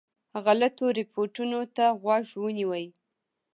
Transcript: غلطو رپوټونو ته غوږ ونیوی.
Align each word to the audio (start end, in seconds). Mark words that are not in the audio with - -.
غلطو 0.43 0.85
رپوټونو 0.99 1.59
ته 1.75 1.85
غوږ 2.01 2.27
ونیوی. 2.43 2.85